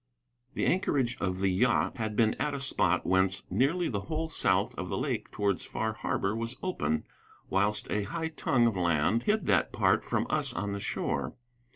The 0.55 0.65
anchorage 0.65 1.15
of 1.21 1.41
the 1.41 1.49
yacht 1.51 1.97
had 1.97 2.15
been 2.15 2.33
at 2.41 2.55
a 2.55 2.59
spot 2.59 3.05
whence 3.05 3.43
nearly 3.51 3.87
the 3.87 3.99
whole 4.09 4.29
south 4.29 4.73
of 4.73 4.89
the 4.89 4.97
lake 4.97 5.29
towards 5.29 5.63
Far 5.63 5.93
Harbor 5.93 6.35
was 6.35 6.55
open, 6.63 7.03
whilst 7.51 7.85
a 7.91 8.05
high 8.05 8.29
tongue 8.29 8.65
of 8.65 8.75
land 8.75 9.21
hid 9.29 9.45
that 9.45 9.71
part 9.71 10.03
from 10.03 10.25
us 10.27 10.55
on 10.55 10.71
the 10.73 10.79
shore. 10.79 11.35